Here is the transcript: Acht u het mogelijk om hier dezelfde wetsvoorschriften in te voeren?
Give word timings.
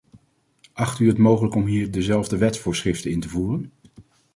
Acht 0.73 0.99
u 0.99 1.07
het 1.07 1.17
mogelijk 1.17 1.55
om 1.55 1.65
hier 1.65 1.91
dezelfde 1.91 2.37
wetsvoorschriften 2.37 3.11
in 3.11 3.19
te 3.19 3.29
voeren? 3.29 3.71